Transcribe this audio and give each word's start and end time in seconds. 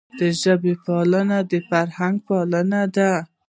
د 0.19 0.21
ژبي 0.41 0.73
پالنه 0.85 1.37
د 1.51 1.53
فرهنګ 1.69 2.15
پالنه 2.27 2.81
ده. 2.95 3.11